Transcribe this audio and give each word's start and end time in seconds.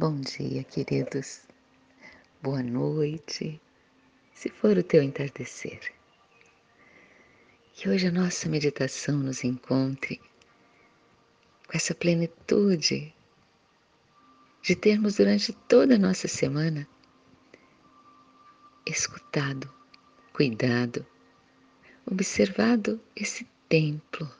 Bom 0.00 0.20
dia, 0.20 0.62
queridos. 0.62 1.40
Boa 2.40 2.62
noite, 2.62 3.60
se 4.32 4.48
for 4.48 4.78
o 4.78 4.82
teu 4.84 5.02
entardecer. 5.02 5.92
Que 7.72 7.88
hoje 7.88 8.06
a 8.06 8.12
nossa 8.12 8.48
meditação 8.48 9.18
nos 9.18 9.42
encontre 9.42 10.20
com 11.66 11.76
essa 11.76 11.96
plenitude 11.96 13.12
de 14.62 14.76
termos 14.76 15.16
durante 15.16 15.52
toda 15.52 15.96
a 15.96 15.98
nossa 15.98 16.28
semana 16.28 16.88
escutado, 18.86 19.68
cuidado, 20.32 21.04
observado 22.06 23.00
esse 23.16 23.44
templo, 23.68 24.30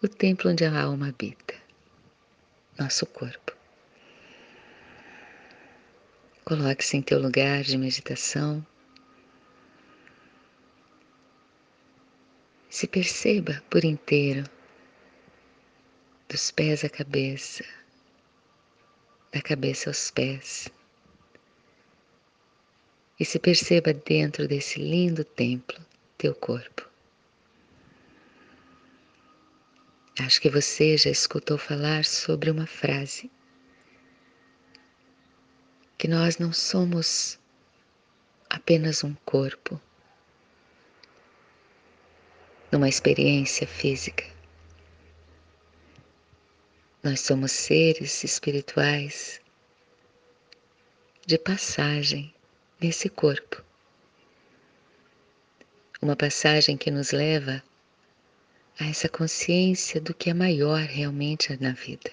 o 0.00 0.06
templo 0.06 0.52
onde 0.52 0.64
a 0.64 0.82
alma 0.82 1.08
habita, 1.08 1.60
nosso 2.78 3.04
corpo. 3.06 3.58
Coloque-se 6.50 6.96
em 6.96 7.00
teu 7.00 7.20
lugar 7.20 7.62
de 7.62 7.78
meditação. 7.78 8.66
Se 12.68 12.88
perceba 12.88 13.62
por 13.70 13.84
inteiro, 13.84 14.42
dos 16.28 16.50
pés 16.50 16.84
à 16.84 16.88
cabeça, 16.88 17.64
da 19.32 19.40
cabeça 19.40 19.90
aos 19.90 20.10
pés. 20.10 20.68
E 23.20 23.24
se 23.24 23.38
perceba 23.38 23.92
dentro 23.92 24.48
desse 24.48 24.80
lindo 24.80 25.22
templo, 25.22 25.78
teu 26.18 26.34
corpo. 26.34 26.84
Acho 30.18 30.40
que 30.40 30.50
você 30.50 30.96
já 30.96 31.10
escutou 31.10 31.56
falar 31.56 32.04
sobre 32.04 32.50
uma 32.50 32.66
frase 32.66 33.30
que 36.00 36.08
nós 36.08 36.38
não 36.38 36.50
somos 36.50 37.38
apenas 38.48 39.04
um 39.04 39.14
corpo, 39.16 39.78
numa 42.72 42.88
experiência 42.88 43.66
física. 43.66 44.24
Nós 47.02 47.20
somos 47.20 47.52
seres 47.52 48.24
espirituais 48.24 49.42
de 51.26 51.36
passagem 51.36 52.32
nesse 52.80 53.10
corpo. 53.10 53.62
Uma 56.00 56.16
passagem 56.16 56.78
que 56.78 56.90
nos 56.90 57.10
leva 57.10 57.62
a 58.78 58.86
essa 58.86 59.06
consciência 59.06 60.00
do 60.00 60.14
que 60.14 60.30
é 60.30 60.34
maior 60.34 60.80
realmente 60.80 61.54
na 61.60 61.72
vida 61.72 62.10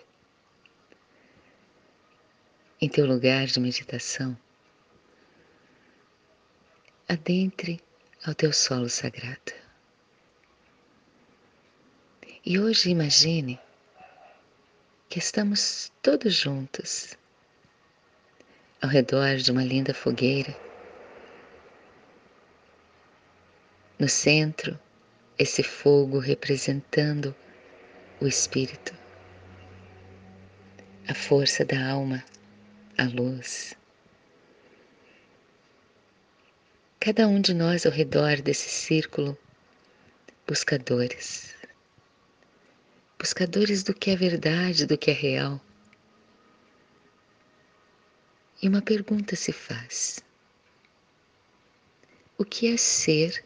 em 2.79 2.87
teu 2.87 3.07
lugar 3.07 3.47
de 3.47 3.59
meditação, 3.59 4.37
adentre 7.09 7.81
ao 8.23 8.35
teu 8.35 8.53
solo 8.53 8.87
sagrado. 8.87 9.53
E 12.45 12.59
hoje 12.59 12.91
imagine 12.91 13.59
que 15.09 15.17
estamos 15.17 15.91
todos 16.03 16.33
juntos 16.35 17.17
ao 18.79 18.89
redor 18.89 19.37
de 19.37 19.51
uma 19.51 19.63
linda 19.63 19.93
fogueira. 19.93 20.55
No 23.97 24.07
centro, 24.07 24.79
esse 25.39 25.63
fogo 25.63 26.19
representando 26.19 27.35
o 28.21 28.27
espírito, 28.27 28.93
a 31.07 31.15
força 31.15 31.65
da 31.65 31.89
alma 31.89 32.23
a 32.97 33.03
luz. 33.03 33.75
Cada 36.99 37.27
um 37.27 37.39
de 37.39 37.53
nós 37.53 37.85
ao 37.85 37.91
redor 37.91 38.41
desse 38.41 38.69
círculo, 38.69 39.37
buscadores. 40.47 41.55
Buscadores 43.19 43.83
do 43.83 43.93
que 43.93 44.09
é 44.09 44.15
verdade, 44.15 44.85
do 44.87 44.97
que 44.97 45.11
é 45.11 45.13
real. 45.13 45.61
E 48.61 48.67
uma 48.67 48.81
pergunta 48.81 49.35
se 49.35 49.53
faz: 49.53 50.19
O 52.37 52.43
que 52.43 52.73
é 52.73 52.77
ser 52.77 53.45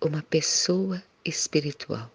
uma 0.00 0.22
pessoa 0.22 1.02
espiritual? 1.24 2.10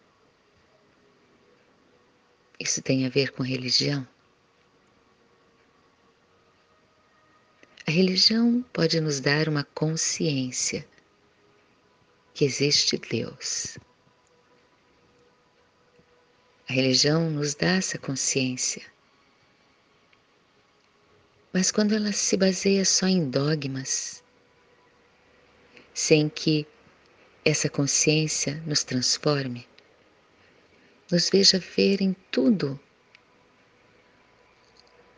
Isso 2.59 2.81
tem 2.81 3.07
a 3.07 3.09
ver 3.09 3.31
com 3.31 3.41
religião? 3.41 4.07
A 7.89 7.91
religião 7.91 8.63
pode 8.71 9.01
nos 9.01 9.19
dar 9.19 9.49
uma 9.49 9.63
consciência 9.63 10.87
que 12.35 12.45
existe 12.45 12.99
Deus. 12.99 13.79
A 16.69 16.73
religião 16.73 17.31
nos 17.31 17.55
dá 17.55 17.77
essa 17.77 17.97
consciência. 17.97 18.85
Mas 21.51 21.71
quando 21.71 21.95
ela 21.95 22.11
se 22.11 22.37
baseia 22.37 22.85
só 22.85 23.07
em 23.07 23.27
dogmas, 23.27 24.23
sem 25.91 26.29
que 26.29 26.67
essa 27.43 27.71
consciência 27.71 28.61
nos 28.67 28.83
transforme, 28.83 29.67
nos 31.11 31.27
veja 31.27 31.57
ver 31.57 32.03
em 32.03 32.13
tudo 32.29 32.79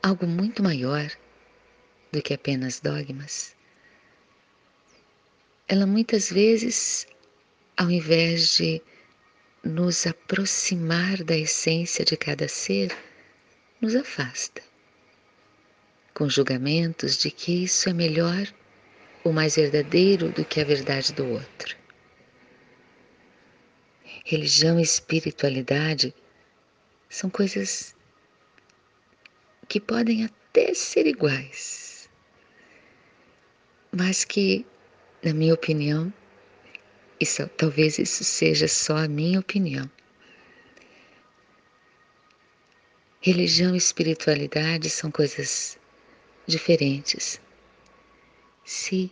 algo 0.01 0.25
muito 0.25 0.63
maior 0.63 1.11
do 2.11 2.21
que 2.21 2.33
apenas 2.33 2.79
dogmas. 2.79 3.55
Ela 5.67 5.85
muitas 5.85 6.29
vezes, 6.29 7.07
ao 7.77 7.89
invés 7.89 8.57
de 8.57 8.81
nos 9.63 10.05
aproximar 10.05 11.23
da 11.23 11.37
essência 11.37 12.03
de 12.03 12.17
cada 12.17 12.47
ser, 12.47 12.95
nos 13.79 13.95
afasta, 13.95 14.61
com 16.13 16.29
julgamentos 16.29 17.17
de 17.17 17.31
que 17.31 17.63
isso 17.63 17.89
é 17.89 17.93
melhor 17.93 18.47
ou 19.23 19.31
mais 19.31 19.55
verdadeiro 19.55 20.29
do 20.29 20.43
que 20.43 20.59
a 20.59 20.65
verdade 20.65 21.13
do 21.13 21.25
outro. 21.25 21.77
Religião 24.25 24.79
e 24.79 24.83
espiritualidade 24.83 26.13
são 27.09 27.29
coisas 27.29 27.95
que 29.67 29.79
podem 29.79 30.25
até 30.25 30.73
ser 30.73 31.07
iguais, 31.07 31.90
mas 33.91 34.23
que, 34.23 34.65
na 35.23 35.33
minha 35.33 35.53
opinião, 35.53 36.13
isso, 37.19 37.47
talvez 37.49 37.99
isso 37.99 38.23
seja 38.23 38.67
só 38.67 38.97
a 38.97 39.07
minha 39.07 39.39
opinião. 39.39 39.89
Religião 43.19 43.75
e 43.75 43.77
espiritualidade 43.77 44.89
são 44.89 45.11
coisas 45.11 45.77
diferentes. 46.47 47.39
Se 48.65 49.11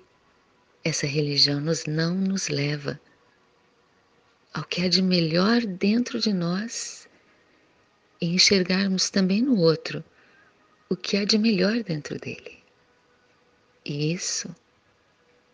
essa 0.83 1.05
religião 1.05 1.59
nos 1.59 1.85
não 1.85 2.15
nos 2.15 2.47
leva 2.47 2.99
ao 4.53 4.63
que 4.63 4.81
há 4.81 4.87
de 4.87 5.01
melhor 5.01 5.61
dentro 5.61 6.19
de 6.19 6.33
nós 6.33 7.07
e 8.19 8.33
enxergarmos 8.33 9.09
também 9.09 9.41
no 9.41 9.59
outro 9.59 10.03
o 10.89 10.95
que 10.95 11.17
há 11.17 11.25
de 11.25 11.37
melhor 11.37 11.83
dentro 11.83 12.17
dele. 12.19 12.63
E 13.85 14.11
isso 14.13 14.53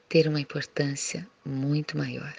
ter 0.08 0.28
uma 0.28 0.40
importância 0.40 1.28
muito 1.44 1.98
maior. 1.98 2.36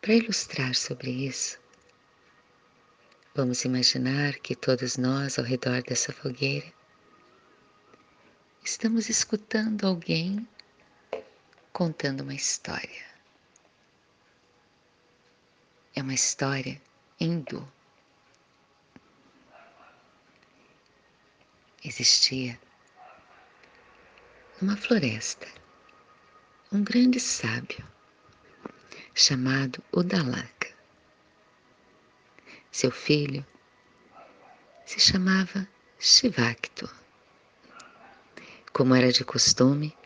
Para 0.00 0.14
ilustrar 0.14 0.74
sobre 0.74 1.10
isso, 1.10 1.58
vamos 3.34 3.64
imaginar 3.64 4.34
que 4.38 4.54
todos 4.54 4.96
nós 4.96 5.38
ao 5.38 5.44
redor 5.44 5.82
dessa 5.82 6.12
fogueira 6.12 6.72
estamos 8.64 9.08
escutando 9.08 9.86
alguém 9.86 10.46
contando 11.72 12.22
uma 12.22 12.34
história. 12.34 13.04
É 15.94 16.02
uma 16.02 16.14
história 16.14 16.80
hindu. 17.20 17.66
Existia 21.84 22.58
numa 24.60 24.76
floresta, 24.76 25.46
um 26.72 26.82
grande 26.82 27.20
sábio 27.20 27.86
chamado 29.14 29.82
Udalaka. 29.92 30.74
Seu 32.70 32.90
filho 32.90 33.44
se 34.86 34.98
chamava 34.98 35.68
Shivakto. 35.98 36.88
Como 38.72 38.94
era 38.94 39.12
de 39.12 39.24
costume, 39.24 39.96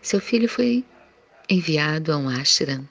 seu 0.00 0.20
filho 0.20 0.48
foi 0.48 0.84
enviado 1.48 2.12
a 2.12 2.16
um 2.16 2.28
ashram 2.28 2.88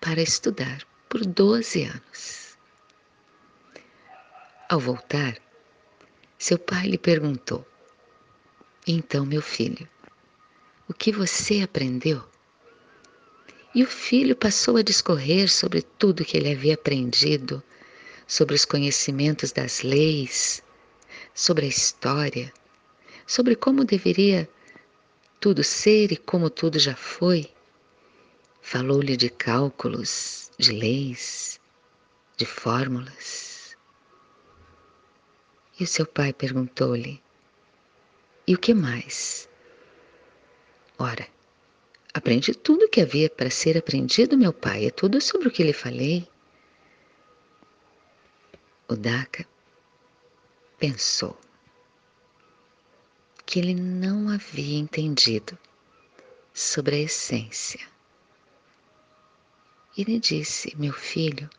para 0.00 0.22
estudar 0.22 0.86
por 1.08 1.24
12 1.24 1.84
anos. 1.84 2.58
Ao 4.70 4.80
voltar, 4.80 5.38
seu 6.38 6.58
pai 6.58 6.88
lhe 6.88 6.98
perguntou: 6.98 7.66
Então, 8.88 9.26
meu 9.26 9.42
filho, 9.42 9.88
o 10.88 10.94
que 10.94 11.10
você 11.10 11.60
aprendeu? 11.60 12.22
E 13.74 13.82
o 13.82 13.86
filho 13.86 14.36
passou 14.36 14.76
a 14.76 14.82
discorrer 14.82 15.50
sobre 15.50 15.82
tudo 15.82 16.24
que 16.24 16.36
ele 16.36 16.52
havia 16.52 16.74
aprendido, 16.74 17.60
sobre 18.28 18.54
os 18.54 18.64
conhecimentos 18.64 19.50
das 19.50 19.82
leis, 19.82 20.62
sobre 21.34 21.66
a 21.66 21.68
história, 21.68 22.52
sobre 23.26 23.56
como 23.56 23.84
deveria 23.84 24.48
tudo 25.40 25.64
ser 25.64 26.12
e 26.12 26.16
como 26.16 26.48
tudo 26.48 26.78
já 26.78 26.94
foi. 26.94 27.50
Falou-lhe 28.62 29.16
de 29.16 29.30
cálculos, 29.30 30.52
de 30.56 30.70
leis, 30.70 31.60
de 32.36 32.46
fórmulas. 32.46 33.76
E 35.78 35.82
o 35.82 35.86
seu 35.88 36.06
pai 36.06 36.32
perguntou-lhe: 36.32 37.20
E 38.46 38.54
o 38.54 38.58
que 38.58 38.72
mais? 38.72 39.48
Ora, 40.98 41.26
aprendi 42.14 42.54
tudo 42.54 42.84
o 42.84 42.88
que 42.88 43.00
havia 43.00 43.28
para 43.28 43.50
ser 43.50 43.76
aprendido, 43.76 44.38
meu 44.38 44.52
pai, 44.52 44.86
é 44.86 44.90
tudo 44.90 45.20
sobre 45.20 45.48
o 45.48 45.50
que 45.50 45.64
lhe 45.64 45.72
falei. 45.72 46.28
O 48.88 48.94
Daca 48.94 49.44
pensou 50.78 51.36
que 53.44 53.58
ele 53.58 53.74
não 53.74 54.28
havia 54.28 54.78
entendido 54.78 55.58
sobre 56.54 56.96
a 56.96 57.00
essência. 57.00 57.80
Ele 59.98 60.20
disse: 60.20 60.76
Meu 60.76 60.92
filho, 60.92 61.50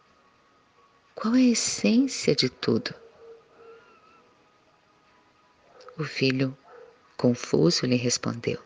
qual 1.14 1.36
é 1.36 1.40
a 1.40 1.52
essência 1.52 2.34
de 2.34 2.50
tudo? 2.50 2.94
O 5.98 6.04
filho, 6.04 6.56
confuso, 7.18 7.86
lhe 7.86 7.96
respondeu: 7.96 8.62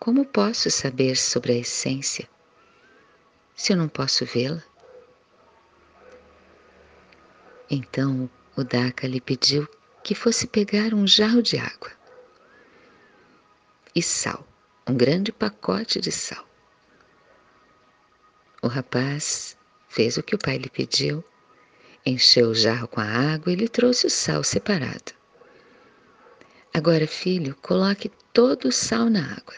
Como 0.00 0.24
posso 0.24 0.70
saber 0.70 1.16
sobre 1.16 1.52
a 1.52 1.58
essência 1.58 2.28
se 3.54 3.72
eu 3.72 3.76
não 3.76 3.88
posso 3.88 4.24
vê-la? 4.24 4.62
Então 7.70 8.28
o 8.56 8.64
Daca 8.64 9.06
lhe 9.06 9.20
pediu 9.20 9.68
que 10.02 10.14
fosse 10.14 10.46
pegar 10.46 10.92
um 10.92 11.06
jarro 11.06 11.42
de 11.42 11.56
água 11.58 11.92
e 13.94 14.02
sal, 14.02 14.46
um 14.86 14.96
grande 14.96 15.30
pacote 15.30 16.00
de 16.00 16.10
sal. 16.10 16.46
O 18.62 18.66
rapaz 18.68 19.56
fez 19.88 20.16
o 20.16 20.22
que 20.22 20.34
o 20.34 20.38
pai 20.38 20.56
lhe 20.56 20.70
pediu, 20.70 21.24
encheu 22.04 22.48
o 22.48 22.54
jarro 22.54 22.88
com 22.88 23.00
a 23.00 23.34
água 23.34 23.52
e 23.52 23.56
lhe 23.56 23.68
trouxe 23.68 24.06
o 24.06 24.10
sal 24.10 24.42
separado. 24.42 25.21
Agora, 26.74 27.06
filho, 27.06 27.54
coloque 27.56 28.10
todo 28.32 28.68
o 28.68 28.72
sal 28.72 29.10
na 29.10 29.34
água. 29.34 29.54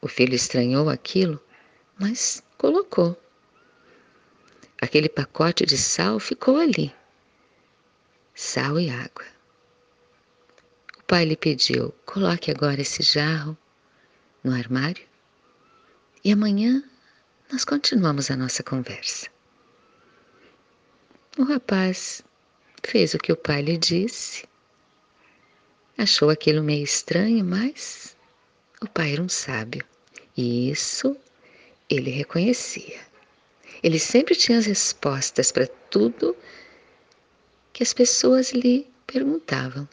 O 0.00 0.08
filho 0.08 0.34
estranhou 0.34 0.88
aquilo, 0.88 1.40
mas 1.98 2.42
colocou. 2.56 3.20
Aquele 4.80 5.08
pacote 5.08 5.64
de 5.64 5.78
sal 5.78 6.18
ficou 6.18 6.56
ali 6.56 6.92
sal 8.34 8.78
e 8.78 8.90
água. 8.90 9.24
O 10.98 11.02
pai 11.04 11.24
lhe 11.24 11.36
pediu: 11.36 11.92
coloque 12.04 12.50
agora 12.50 12.80
esse 12.80 13.02
jarro 13.02 13.56
no 14.42 14.52
armário 14.52 15.06
e 16.24 16.32
amanhã 16.32 16.82
nós 17.50 17.64
continuamos 17.64 18.30
a 18.30 18.36
nossa 18.36 18.62
conversa. 18.62 19.28
O 21.38 21.44
rapaz 21.44 22.22
fez 22.82 23.14
o 23.14 23.18
que 23.18 23.32
o 23.32 23.36
pai 23.36 23.62
lhe 23.62 23.76
disse. 23.76 24.46
Achou 25.96 26.30
aquilo 26.30 26.62
meio 26.62 26.84
estranho, 26.84 27.44
mas 27.44 28.16
o 28.80 28.88
pai 28.88 29.12
era 29.12 29.22
um 29.22 29.28
sábio 29.28 29.84
e 30.36 30.70
isso 30.70 31.16
ele 31.88 32.10
reconhecia. 32.10 33.00
Ele 33.82 33.98
sempre 33.98 34.34
tinha 34.34 34.58
as 34.58 34.66
respostas 34.66 35.52
para 35.52 35.66
tudo 35.66 36.36
que 37.72 37.82
as 37.82 37.92
pessoas 37.92 38.52
lhe 38.52 38.86
perguntavam. 39.06 39.88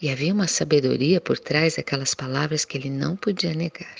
E 0.00 0.10
havia 0.10 0.34
uma 0.34 0.48
sabedoria 0.48 1.20
por 1.20 1.38
trás 1.38 1.76
daquelas 1.76 2.14
palavras 2.14 2.64
que 2.64 2.76
ele 2.76 2.90
não 2.90 3.16
podia 3.16 3.54
negar. 3.54 3.96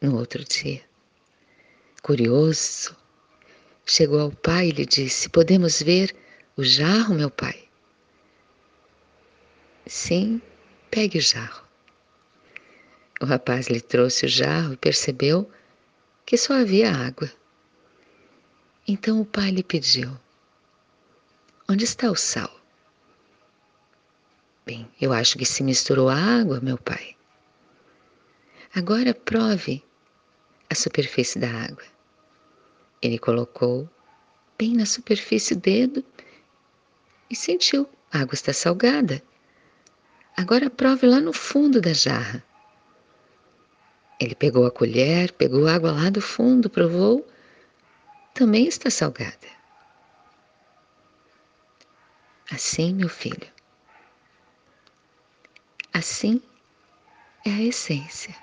No 0.00 0.16
outro 0.16 0.44
dia, 0.44 0.82
curioso, 2.02 2.96
chegou 3.84 4.20
ao 4.20 4.30
pai 4.30 4.68
e 4.68 4.72
lhe 4.72 4.86
disse: 4.86 5.28
Podemos 5.28 5.82
ver 5.82 6.14
o 6.56 6.62
jarro, 6.62 7.14
meu 7.14 7.30
pai? 7.30 7.69
Sim, 9.90 10.40
pegue 10.88 11.18
o 11.18 11.20
jarro. 11.20 11.64
O 13.20 13.24
rapaz 13.24 13.66
lhe 13.66 13.80
trouxe 13.80 14.24
o 14.24 14.28
jarro 14.28 14.74
e 14.74 14.76
percebeu 14.76 15.50
que 16.24 16.36
só 16.36 16.52
havia 16.52 16.92
água. 16.92 17.28
Então 18.86 19.20
o 19.20 19.26
pai 19.26 19.50
lhe 19.50 19.64
pediu: 19.64 20.16
Onde 21.68 21.82
está 21.82 22.08
o 22.08 22.14
sal? 22.14 22.56
Bem, 24.64 24.88
eu 25.00 25.12
acho 25.12 25.36
que 25.36 25.44
se 25.44 25.60
misturou 25.64 26.08
a 26.08 26.14
água, 26.14 26.60
meu 26.60 26.78
pai. 26.78 27.16
Agora 28.72 29.12
prove 29.12 29.82
a 30.70 30.74
superfície 30.76 31.40
da 31.40 31.50
água. 31.50 31.84
Ele 33.02 33.18
colocou 33.18 33.90
bem 34.56 34.72
na 34.76 34.86
superfície 34.86 35.54
o 35.54 35.60
dedo 35.60 36.04
e 37.28 37.34
sentiu. 37.34 37.90
A 38.12 38.20
água 38.20 38.34
está 38.34 38.52
salgada. 38.52 39.20
Agora 40.40 40.70
prove 40.70 41.06
lá 41.06 41.20
no 41.20 41.34
fundo 41.34 41.82
da 41.82 41.92
jarra. 41.92 42.42
Ele 44.18 44.34
pegou 44.34 44.64
a 44.64 44.70
colher, 44.70 45.32
pegou 45.32 45.68
água 45.68 45.92
lá 45.92 46.08
do 46.08 46.22
fundo, 46.22 46.70
provou. 46.70 47.28
Também 48.32 48.66
está 48.66 48.88
salgada. 48.88 49.46
Assim, 52.50 52.94
meu 52.94 53.10
filho, 53.10 53.46
assim 55.92 56.42
é 57.44 57.50
a 57.50 57.62
essência. 57.62 58.34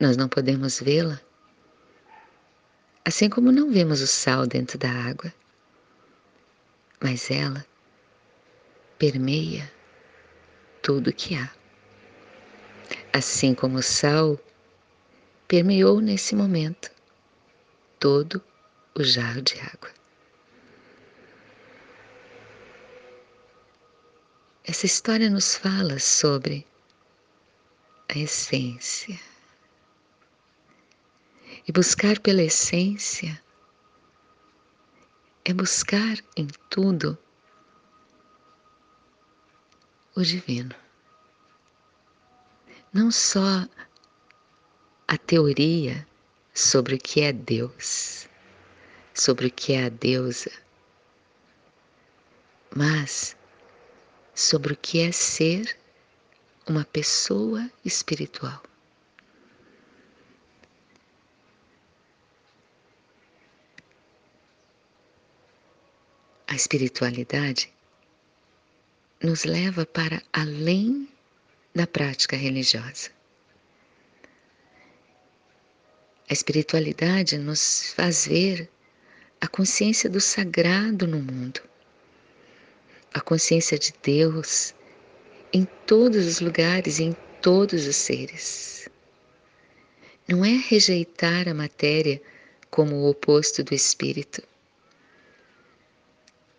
Nós 0.00 0.16
não 0.16 0.26
podemos 0.26 0.80
vê-la, 0.80 1.20
assim 3.04 3.28
como 3.28 3.52
não 3.52 3.70
vemos 3.70 4.00
o 4.00 4.06
sal 4.06 4.46
dentro 4.46 4.78
da 4.78 4.90
água, 4.90 5.30
mas 6.98 7.30
ela 7.30 7.64
permeia 8.98 9.75
tudo 10.86 11.12
que 11.12 11.34
há. 11.34 11.52
Assim 13.12 13.56
como 13.56 13.78
o 13.78 13.82
sal 13.82 14.38
permeou 15.48 16.00
nesse 16.00 16.36
momento 16.36 16.92
todo 17.98 18.40
o 18.94 19.02
jarro 19.02 19.42
de 19.42 19.58
água. 19.58 19.90
Essa 24.62 24.86
história 24.86 25.28
nos 25.28 25.56
fala 25.56 25.98
sobre 25.98 26.64
a 28.08 28.16
essência. 28.16 29.18
E 31.66 31.72
buscar 31.72 32.20
pela 32.20 32.44
essência 32.44 33.42
é 35.44 35.52
buscar 35.52 36.16
em 36.36 36.46
tudo 36.70 37.18
o 40.16 40.22
divino. 40.22 40.74
Não 42.92 43.10
só 43.10 43.68
a 45.06 45.18
teoria 45.18 46.06
sobre 46.54 46.94
o 46.94 46.98
que 46.98 47.20
é 47.20 47.32
Deus, 47.32 48.26
sobre 49.12 49.48
o 49.48 49.50
que 49.50 49.74
é 49.74 49.84
a 49.84 49.88
deusa, 49.90 50.50
mas 52.74 53.36
sobre 54.34 54.72
o 54.72 54.76
que 54.76 55.00
é 55.00 55.12
ser 55.12 55.78
uma 56.66 56.84
pessoa 56.86 57.70
espiritual. 57.84 58.62
A 66.48 66.54
espiritualidade 66.54 67.75
nos 69.22 69.44
leva 69.44 69.86
para 69.86 70.22
além 70.32 71.08
da 71.74 71.86
prática 71.86 72.36
religiosa. 72.36 73.10
A 76.28 76.32
espiritualidade 76.32 77.38
nos 77.38 77.92
faz 77.92 78.26
ver 78.26 78.68
a 79.40 79.46
consciência 79.46 80.10
do 80.10 80.20
sagrado 80.20 81.06
no 81.06 81.20
mundo 81.20 81.60
a 83.16 83.20
consciência 83.22 83.78
de 83.78 83.94
Deus 84.02 84.74
em 85.50 85.66
todos 85.86 86.26
os 86.26 86.38
lugares 86.40 86.98
e 86.98 87.04
em 87.04 87.16
todos 87.40 87.86
os 87.86 87.96
seres. 87.96 88.90
Não 90.28 90.44
é 90.44 90.50
rejeitar 90.50 91.48
a 91.48 91.54
matéria 91.54 92.20
como 92.70 92.94
o 92.94 93.08
oposto 93.08 93.64
do 93.64 93.72
espírito. 93.74 94.42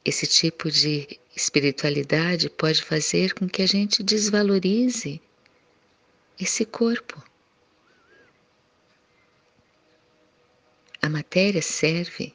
Esse 0.03 0.25
tipo 0.25 0.71
de 0.71 1.19
espiritualidade 1.37 2.49
pode 2.49 2.83
fazer 2.83 3.35
com 3.35 3.47
que 3.47 3.61
a 3.61 3.67
gente 3.67 4.01
desvalorize 4.01 5.21
esse 6.39 6.65
corpo. 6.65 7.23
A 10.99 11.07
matéria 11.07 11.61
serve 11.61 12.33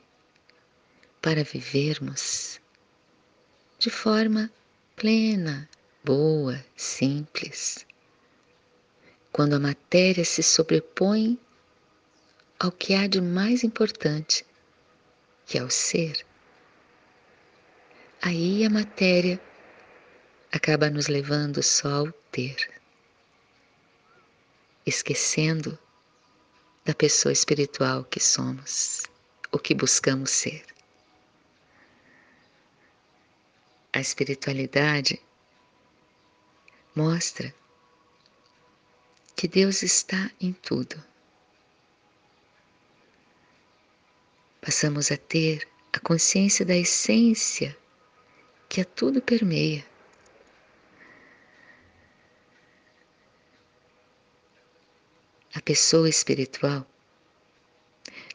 para 1.20 1.42
vivermos 1.42 2.60
de 3.76 3.90
forma 3.90 4.48
plena, 4.94 5.68
boa, 6.04 6.64
simples. 6.76 7.84
Quando 9.32 9.54
a 9.54 9.58
matéria 9.58 10.24
se 10.24 10.44
sobrepõe 10.44 11.36
ao 12.56 12.70
que 12.70 12.94
há 12.94 13.08
de 13.08 13.20
mais 13.20 13.64
importante, 13.64 14.46
que 15.44 15.58
é 15.58 15.64
o 15.64 15.70
ser, 15.70 16.24
aí 18.22 18.64
a 18.64 18.70
matéria 18.70 19.42
acaba 20.52 20.88
nos 20.88 21.08
levando 21.08 21.60
só 21.60 22.06
ao 22.06 22.12
ter, 22.30 22.80
esquecendo 24.86 25.76
da 26.84 26.94
pessoa 26.94 27.32
espiritual 27.32 28.04
que 28.04 28.20
somos, 28.20 29.02
o 29.50 29.58
que 29.58 29.74
buscamos 29.74 30.30
ser. 30.30 30.64
A 33.92 34.00
espiritualidade 34.00 35.20
mostra 36.94 37.52
que 39.34 39.48
Deus 39.48 39.82
está 39.82 40.30
em 40.40 40.52
tudo. 40.52 41.02
Passamos 44.60 45.10
a 45.10 45.16
ter 45.16 45.68
a 45.92 45.98
consciência 45.98 46.64
da 46.64 46.76
essência 46.76 47.76
que 48.72 48.80
a 48.80 48.86
tudo 48.86 49.20
permeia. 49.20 49.84
A 55.54 55.60
pessoa 55.60 56.08
espiritual 56.08 56.86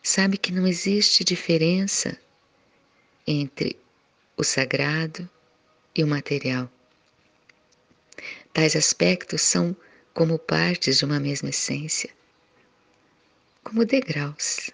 sabe 0.03 0.37
que 0.37 0.51
não 0.51 0.67
existe 0.67 1.23
diferença 1.23 2.21
entre 3.25 3.79
o 4.37 4.43
sagrado 4.43 5.27
e 5.95 6.03
o 6.03 6.07
material. 6.07 6.71
Tais 8.53 8.75
aspectos 8.75 9.41
são 9.41 9.75
como 10.13 10.37
partes 10.37 10.99
de 10.99 11.05
uma 11.05 11.19
mesma 11.19 11.49
essência, 11.49 12.11
como 13.63 13.83
degraus 13.83 14.69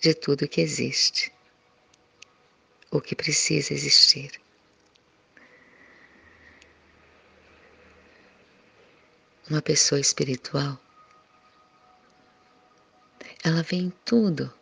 de 0.00 0.14
tudo 0.14 0.48
que 0.48 0.60
existe, 0.60 1.32
o 2.92 3.00
que 3.00 3.16
precisa 3.16 3.72
existir. 3.72 4.38
Uma 9.48 9.62
pessoa 9.62 9.98
espiritual, 9.98 10.78
ela 13.42 13.62
vê 13.62 13.76
em 13.76 13.90
tudo 14.04 14.52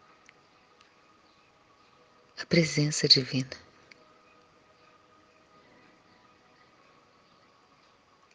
a 2.41 2.47
presença 2.47 3.09
divina. 3.09 3.51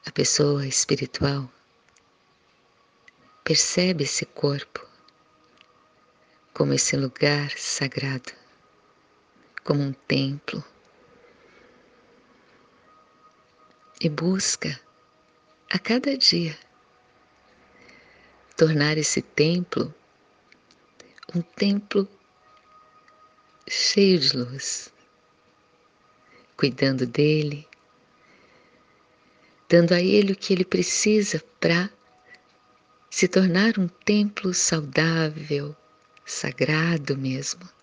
A 0.06 0.12
pessoa 0.12 0.68
espiritual 0.68 1.50
percebe 3.44 4.04
esse 4.04 4.25
corpo 4.25 4.86
como 6.54 6.74
esse 6.74 6.96
lugar 6.96 7.50
sagrado, 7.58 8.45
como 9.65 9.81
um 9.81 9.91
templo, 9.91 10.63
e 14.00 14.07
busca 14.07 14.79
a 15.69 15.79
cada 15.79 16.17
dia 16.17 16.57
tornar 18.55 18.98
esse 18.98 19.22
templo 19.22 19.93
um 21.34 21.41
templo 21.41 22.07
cheio 23.67 24.19
de 24.19 24.38
luz, 24.38 24.93
cuidando 26.55 27.05
dele, 27.05 27.67
dando 29.67 29.93
a 29.93 30.00
ele 30.00 30.34
o 30.34 30.36
que 30.36 30.53
ele 30.53 30.63
precisa 30.63 31.43
para 31.60 31.89
se 33.10 33.27
tornar 33.27 33.79
um 33.79 33.88
templo 33.88 34.53
saudável, 34.53 35.75
sagrado 36.24 37.17
mesmo. 37.17 37.75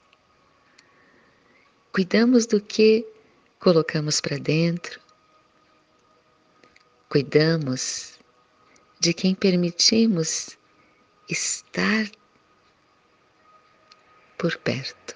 Cuidamos 1.93 2.47
do 2.47 2.59
que 2.59 3.07
colocamos 3.59 4.19
para 4.19 4.39
dentro, 4.39 4.99
cuidamos 7.07 8.19
de 8.99 9.13
quem 9.13 9.35
permitimos 9.35 10.57
estar 11.29 12.11
por 14.39 14.57
perto. 14.57 15.15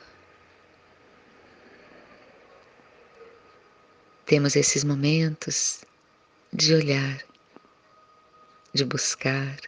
Temos 4.27 4.55
esses 4.55 4.85
momentos 4.85 5.81
de 6.53 6.75
olhar, 6.75 7.25
de 8.75 8.85
buscar 8.85 9.59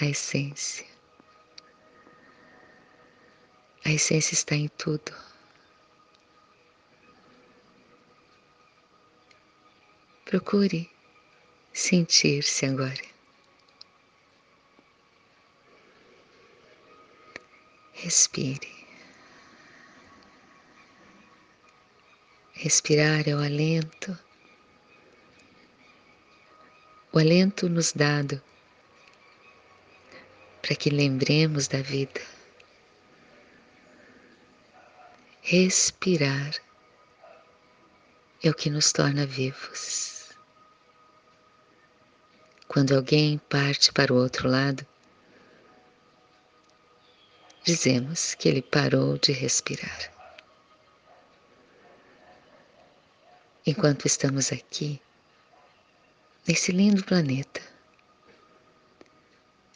a 0.00 0.06
essência. 0.06 0.84
A 3.84 3.92
essência 3.92 4.34
está 4.34 4.56
em 4.56 4.66
tudo. 4.66 5.27
Procure 10.28 10.90
sentir-se 11.72 12.66
agora. 12.66 13.02
Respire. 17.94 18.68
Respirar 22.52 23.26
é 23.26 23.34
o 23.34 23.38
alento 23.38 24.18
o 27.10 27.18
alento 27.18 27.70
nos 27.70 27.92
dado 27.94 28.38
para 30.60 30.76
que 30.76 30.90
lembremos 30.90 31.68
da 31.68 31.80
vida. 31.80 32.20
Respirar 35.40 36.54
é 38.44 38.50
o 38.50 38.54
que 38.54 38.68
nos 38.68 38.92
torna 38.92 39.24
vivos. 39.24 40.17
Quando 42.68 42.94
alguém 42.94 43.38
parte 43.48 43.92
para 43.92 44.12
o 44.12 44.16
outro 44.16 44.48
lado, 44.48 44.86
dizemos 47.64 48.34
que 48.34 48.48
ele 48.48 48.62
parou 48.62 49.18
de 49.18 49.32
respirar. 49.32 50.12
Enquanto 53.66 54.06
estamos 54.06 54.52
aqui, 54.52 55.00
nesse 56.48 56.72
lindo 56.72 57.04
planeta. 57.04 57.60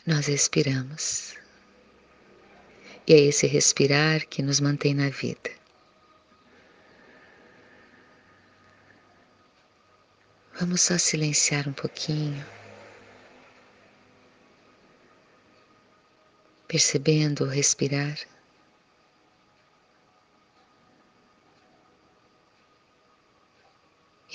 Nós 0.06 0.26
respiramos. 0.26 1.34
E 3.06 3.12
é 3.12 3.18
esse 3.18 3.46
respirar 3.46 4.26
que 4.26 4.42
nos 4.42 4.58
mantém 4.58 4.94
na 4.94 5.10
vida. 5.10 5.50
Vamos 10.58 10.80
só 10.80 10.96
silenciar 10.96 11.68
um 11.68 11.72
pouquinho, 11.72 12.44
percebendo 16.72 17.44
o 17.44 17.48
respirar. 17.48 18.18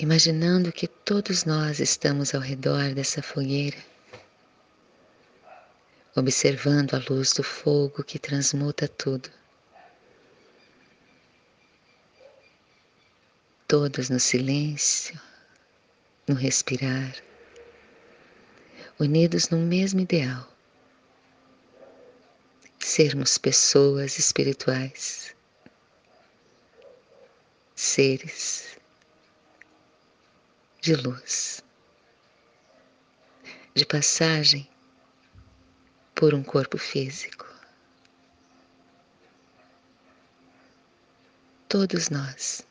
imaginando 0.00 0.70
que 0.70 0.86
todos 0.86 1.44
nós 1.44 1.80
estamos 1.80 2.32
ao 2.32 2.40
redor 2.40 2.94
dessa 2.94 3.20
fogueira, 3.20 3.76
observando 6.14 6.94
a 6.94 7.02
luz 7.10 7.32
do 7.32 7.42
fogo 7.42 8.04
que 8.04 8.16
transmuta 8.16 8.86
tudo. 8.86 9.28
Todos 13.66 14.08
no 14.08 14.20
silêncio, 14.20 15.20
no 16.28 16.36
respirar, 16.36 17.16
unidos 19.00 19.48
no 19.48 19.58
mesmo 19.58 19.98
ideal, 19.98 20.48
sermos 22.78 23.38
pessoas 23.38 24.18
espirituais, 24.18 25.34
seres 27.74 28.78
de 30.80 30.94
luz, 30.94 31.62
de 33.74 33.84
passagem 33.84 34.68
por 36.14 36.34
um 36.34 36.42
corpo 36.42 36.78
físico. 36.78 37.46
Todos 41.68 42.08
nós, 42.08 42.66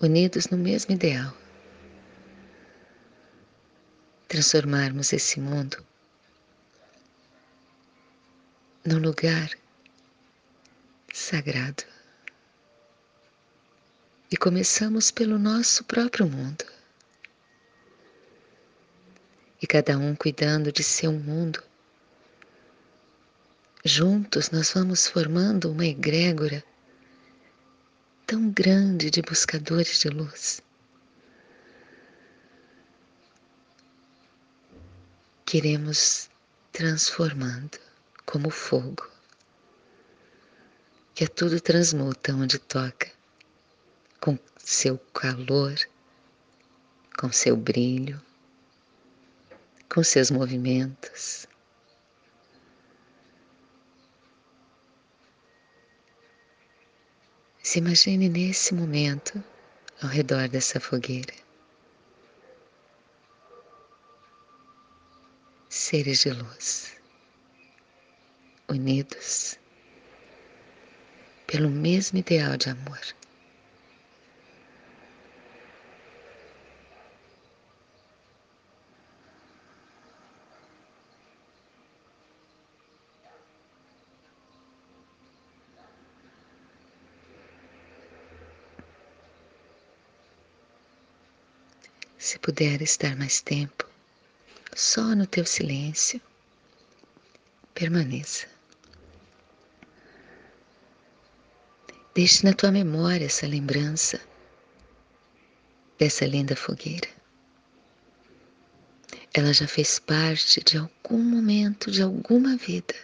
unidos 0.00 0.48
no 0.48 0.58
mesmo 0.58 0.94
ideal, 0.94 1.34
transformarmos 4.28 5.12
esse 5.12 5.40
mundo 5.40 5.84
num 8.84 8.98
lugar 8.98 9.50
sagrado. 11.12 11.84
E 14.30 14.36
começamos 14.36 15.10
pelo 15.10 15.38
nosso 15.38 15.84
próprio 15.84 16.26
mundo. 16.26 16.64
E 19.60 19.66
cada 19.66 19.98
um 19.98 20.14
cuidando 20.14 20.70
de 20.70 20.84
seu 20.84 21.12
mundo. 21.12 21.62
Juntos 23.84 24.50
nós 24.50 24.72
vamos 24.72 25.06
formando 25.06 25.70
uma 25.72 25.86
egrégora 25.86 26.62
tão 28.26 28.50
grande 28.50 29.10
de 29.10 29.22
buscadores 29.22 29.98
de 30.00 30.08
luz. 30.10 30.62
Queremos 35.46 36.28
transformando 36.70 37.87
como 38.30 38.50
fogo, 38.50 39.08
que 41.14 41.24
a 41.24 41.28
tudo 41.28 41.58
transmuta 41.58 42.34
onde 42.34 42.58
toca, 42.58 43.10
com 44.20 44.38
seu 44.58 44.98
calor, 45.14 45.74
com 47.18 47.32
seu 47.32 47.56
brilho, 47.56 48.20
com 49.88 50.04
seus 50.04 50.30
movimentos. 50.30 51.48
Se 57.62 57.78
imagine 57.78 58.28
nesse 58.28 58.74
momento 58.74 59.42
ao 60.02 60.10
redor 60.10 60.50
dessa 60.50 60.78
fogueira. 60.78 61.32
Seres 65.70 66.20
de 66.20 66.30
luz, 66.30 66.97
unidos 68.68 69.58
pelo 71.46 71.70
mesmo 71.70 72.18
ideal 72.18 72.56
de 72.56 72.68
amor. 72.68 73.00
Se 92.18 92.38
puder 92.40 92.82
estar 92.82 93.16
mais 93.16 93.40
tempo, 93.40 93.88
só 94.74 95.14
no 95.14 95.26
teu 95.26 95.46
silêncio, 95.46 96.20
permaneça. 97.72 98.57
Deixe 102.18 102.44
na 102.44 102.52
tua 102.52 102.72
memória 102.72 103.26
essa 103.26 103.46
lembrança 103.46 104.20
dessa 105.96 106.26
linda 106.26 106.56
fogueira. 106.56 107.08
Ela 109.32 109.52
já 109.52 109.68
fez 109.68 110.00
parte 110.00 110.60
de 110.64 110.78
algum 110.78 111.22
momento, 111.22 111.92
de 111.92 112.02
alguma 112.02 112.56
vida, 112.56 112.96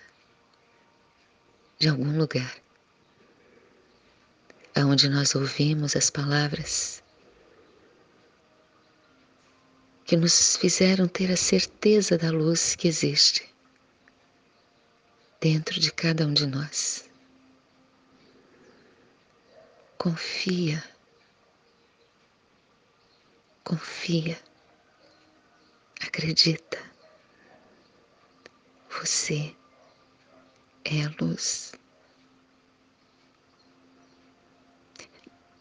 de 1.78 1.88
algum 1.88 2.18
lugar, 2.18 2.56
aonde 4.74 5.08
nós 5.08 5.36
ouvimos 5.36 5.94
as 5.94 6.10
palavras 6.10 7.00
que 10.04 10.16
nos 10.16 10.56
fizeram 10.56 11.06
ter 11.06 11.30
a 11.30 11.36
certeza 11.36 12.18
da 12.18 12.32
luz 12.32 12.74
que 12.74 12.88
existe 12.88 13.48
dentro 15.40 15.78
de 15.78 15.92
cada 15.92 16.26
um 16.26 16.34
de 16.34 16.48
nós. 16.48 17.13
Confia, 19.98 20.84
confia, 23.64 24.38
acredita. 26.00 26.78
Você 28.90 29.56
é 30.84 31.04
a 31.04 31.14
luz. 31.20 31.72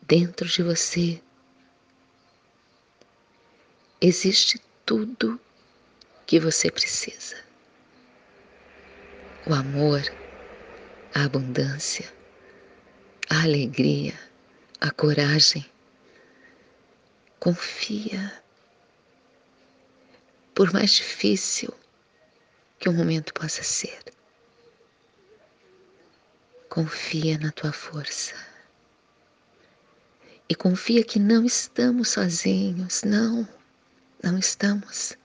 Dentro 0.02 0.48
de 0.48 0.62
você 0.62 1.24
existe 4.02 4.60
tudo 4.86 5.39
que 6.28 6.39
você 6.39 6.69
precisa. 6.69 7.41
O 9.46 9.54
amor, 9.54 10.02
a 11.13 11.24
abundância, 11.24 12.12
a 13.34 13.43
alegria, 13.43 14.13
a 14.80 14.91
coragem. 14.91 15.65
Confia. 17.39 18.32
Por 20.54 20.72
mais 20.72 20.91
difícil 20.91 21.74
que 22.80 22.88
o 22.88 22.93
momento 22.93 23.34
possa 23.34 23.63
ser, 23.63 24.00
confia 26.69 27.39
na 27.39 27.52
tua 27.52 27.74
força. 27.74 28.36
E 30.48 30.54
confia 30.54 31.04
que 31.04 31.17
não 31.17 31.43
estamos 31.43 32.10
sozinhos, 32.10 33.02
não 33.02 33.48
não 34.22 34.38
estamos. 34.38 35.17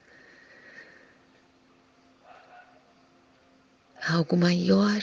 Algo 4.00 4.36
maior 4.36 5.02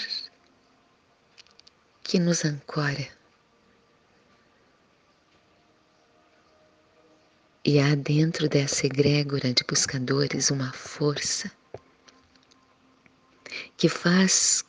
que 2.06 2.20
nos 2.20 2.46
ancora. 2.46 3.08
E 7.66 7.80
há 7.80 7.96
dentro 7.96 8.48
dessa 8.48 8.86
egrégora 8.86 9.52
de 9.52 9.64
buscadores 9.64 10.52
uma 10.52 10.72
força 10.72 11.52
que 13.76 13.90
faz 13.90 14.64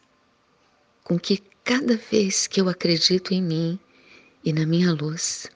com 1.04 1.18
que 1.18 1.36
cada 1.62 1.98
vez 1.98 2.46
que 2.46 2.58
eu 2.58 2.70
acredito 2.70 3.34
em 3.34 3.42
mim 3.42 3.78
e 4.42 4.50
na 4.50 4.64
minha 4.64 4.94
luz, 4.94 5.46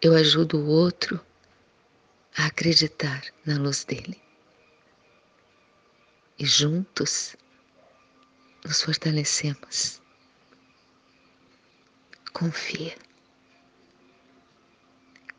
eu 0.00 0.14
ajudo 0.14 0.56
o 0.58 0.66
outro 0.66 1.20
a 2.38 2.46
acreditar 2.46 3.22
na 3.44 3.58
luz 3.58 3.84
dele. 3.84 4.18
E 6.38 6.46
juntos 6.46 7.36
nos 8.64 8.80
fortalecemos. 8.80 10.02
Confia. 12.34 12.96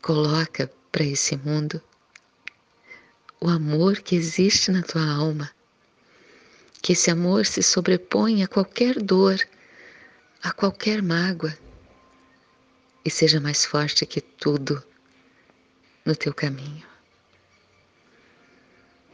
Coloca 0.00 0.72
para 0.90 1.04
esse 1.04 1.36
mundo 1.36 1.82
o 3.38 3.50
amor 3.50 3.98
que 4.00 4.16
existe 4.16 4.70
na 4.70 4.82
tua 4.82 5.06
alma. 5.06 5.50
Que 6.80 6.94
esse 6.94 7.10
amor 7.10 7.44
se 7.44 7.62
sobreponha 7.62 8.46
a 8.46 8.48
qualquer 8.48 8.98
dor, 8.98 9.38
a 10.42 10.50
qualquer 10.52 11.02
mágoa 11.02 11.54
e 13.04 13.10
seja 13.10 13.38
mais 13.40 13.66
forte 13.66 14.06
que 14.06 14.22
tudo 14.22 14.82
no 16.02 16.16
teu 16.16 16.32
caminho. 16.32 16.86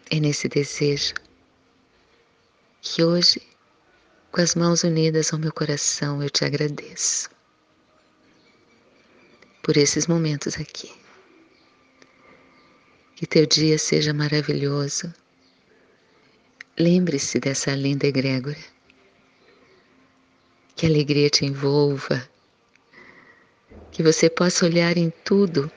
É 0.09 0.21
nesse 0.21 0.49
desejo 0.49 1.15
que 2.81 3.03
hoje, 3.03 3.43
com 4.31 4.41
as 4.41 4.55
mãos 4.55 4.85
unidas 4.85 5.33
ao 5.33 5.39
meu 5.41 5.53
coração, 5.53 6.23
eu 6.23 6.31
te 6.31 6.45
agradeço 6.45 7.29
por 9.63 9.77
esses 9.77 10.07
momentos 10.07 10.59
aqui. 10.59 10.93
Que 13.15 13.27
teu 13.27 13.47
dia 13.47 13.79
seja 13.79 14.13
maravilhoso. 14.13 15.15
Lembre-se 16.77 17.39
dessa 17.39 17.75
linda 17.75 18.07
egrégora. 18.07 18.59
Que 20.75 20.87
a 20.87 20.89
alegria 20.89 21.31
te 21.31 21.47
envolva. 21.47 22.29
Que 23.93 24.03
você 24.03 24.29
possa 24.29 24.67
olhar 24.67 24.97
em 24.97 25.11
tudo 25.25 25.71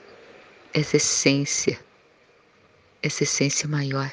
essa 0.74 0.96
essência, 0.96 1.78
essa 3.02 3.22
essência 3.22 3.68
maior. 3.68 4.10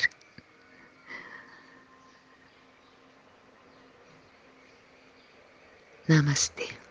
Namastê. 6.08 6.83